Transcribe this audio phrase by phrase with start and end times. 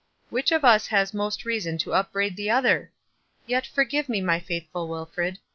[0.31, 5.37] Which of us has most reason to upbraid the other?—Yet forgive me, my faithful Wilfred.